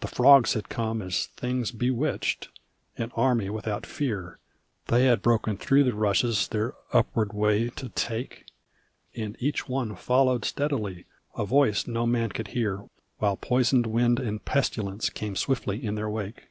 The 0.00 0.08
frogs 0.08 0.54
had 0.54 0.70
come 0.70 1.02
as 1.02 1.26
things 1.26 1.70
bewitched; 1.70 2.48
an 2.96 3.12
army 3.14 3.50
without 3.50 3.84
fear 3.84 4.38
They 4.86 5.04
had 5.04 5.20
broken 5.20 5.58
through 5.58 5.84
the 5.84 5.92
rushes 5.92 6.48
their 6.48 6.72
upward 6.94 7.34
way 7.34 7.68
to 7.68 7.90
take; 7.90 8.46
And 9.14 9.36
each 9.38 9.68
one 9.68 9.96
followed 9.96 10.46
steadily 10.46 11.04
a 11.36 11.44
voice 11.44 11.86
no 11.86 12.06
man 12.06 12.30
could 12.30 12.48
hear 12.56 12.86
While 13.18 13.36
poisoned 13.36 13.84
wind 13.86 14.18
and 14.18 14.42
pestilence 14.42 15.10
came 15.10 15.36
swiftly 15.36 15.84
in 15.84 15.94
their 15.94 16.08
wake. 16.08 16.44